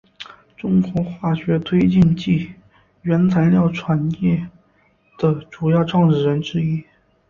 [0.57, 2.51] 中国化学推进剂
[3.03, 4.49] 原材料产业
[5.19, 6.83] 的主要创始人之一。